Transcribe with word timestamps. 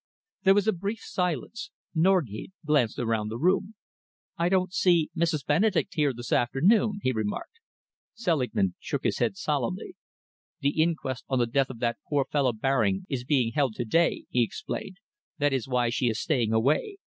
There 0.45 0.55
was 0.55 0.67
a 0.67 0.73
brief 0.73 1.01
silence. 1.03 1.69
Norgate 1.93 2.53
glanced 2.65 2.97
around 2.97 3.27
the 3.29 3.37
room. 3.37 3.75
"I 4.35 4.49
don't 4.49 4.73
see 4.73 5.11
Mrs. 5.15 5.45
Benedek 5.45 5.89
here 5.91 6.11
this 6.11 6.31
afternoon," 6.33 7.01
he 7.03 7.11
remarked. 7.11 7.59
Selingman 8.15 8.73
shook 8.79 9.03
his 9.03 9.19
head 9.19 9.37
solemnly. 9.37 9.93
"The 10.61 10.81
inquest 10.81 11.25
on 11.29 11.37
the 11.37 11.45
death 11.45 11.69
of 11.69 11.77
that 11.81 11.99
poor 12.09 12.25
fellow 12.25 12.51
Baring 12.51 13.05
is 13.09 13.23
being 13.23 13.51
held 13.51 13.75
to 13.75 13.85
day," 13.85 14.25
he 14.31 14.41
explained. 14.41 14.97
"That 15.37 15.53
is 15.53 15.67
why 15.67 15.91
she 15.91 16.07
is 16.09 16.19
staying 16.19 16.51
away. 16.51 16.97